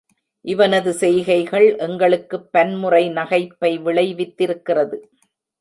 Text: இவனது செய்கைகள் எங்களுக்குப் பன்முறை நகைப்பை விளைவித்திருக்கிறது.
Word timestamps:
இவனது 0.45 0.93
செய்கைகள் 0.93 1.77
எங்களுக்குப் 1.77 2.51
பன்முறை 2.51 3.09
நகைப்பை 3.09 3.71
விளைவித்திருக்கிறது. 3.81 4.99